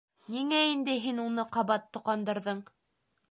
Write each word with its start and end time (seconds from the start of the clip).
—Ниңә 0.35 0.61
инде 0.69 0.95
һин 1.03 1.19
уны 1.25 1.45
ҡабат 1.57 1.85
тоҡандырҙың? 1.99 2.65